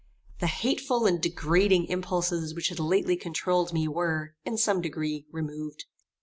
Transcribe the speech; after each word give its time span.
The 0.39 0.47
hateful 0.47 1.05
and 1.05 1.21
degrading 1.21 1.85
impulses 1.85 2.55
which 2.55 2.69
had 2.69 2.79
lately 2.79 3.15
controuled 3.15 3.71
me 3.71 3.87
were, 3.87 4.33
in 4.43 4.57
some 4.57 4.81
degree, 4.81 5.27
removed. 5.31 5.85